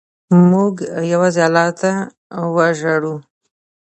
موږ 0.51 0.73
یوازې 1.13 1.41
الله 1.47 1.67
ته 1.79 1.91
وژاړو. 2.55 3.15